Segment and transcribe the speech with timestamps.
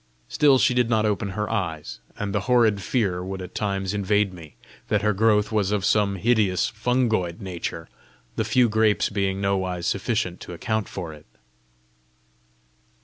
[0.27, 4.33] Still she did not open her eyes; and the horrid fear would at times invade
[4.33, 4.55] me,
[4.87, 7.87] that her growth was of some hideous fungoid nature,
[8.35, 11.27] the few grapes being nowise sufficient to account for it.